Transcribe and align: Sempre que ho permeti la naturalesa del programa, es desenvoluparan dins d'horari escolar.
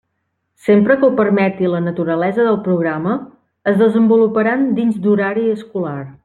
Sempre 0.67 0.93
que 1.01 1.05
ho 1.09 1.17
permeti 1.19 1.69
la 1.73 1.81
naturalesa 1.87 2.45
del 2.47 2.57
programa, 2.69 3.13
es 3.73 3.79
desenvoluparan 3.83 4.67
dins 4.81 4.99
d'horari 5.05 5.47
escolar. 5.59 5.97